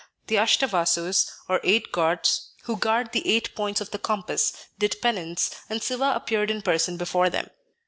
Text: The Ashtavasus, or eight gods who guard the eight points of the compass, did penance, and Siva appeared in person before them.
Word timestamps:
The 0.25 0.37
Ashtavasus, 0.37 1.29
or 1.47 1.59
eight 1.63 1.91
gods 1.91 2.53
who 2.63 2.75
guard 2.75 3.11
the 3.11 3.27
eight 3.35 3.53
points 3.53 3.81
of 3.81 3.91
the 3.91 3.99
compass, 3.99 4.51
did 4.79 4.95
penance, 4.99 5.51
and 5.69 5.83
Siva 5.83 6.13
appeared 6.15 6.49
in 6.49 6.63
person 6.63 6.97
before 6.97 7.29
them. 7.29 7.51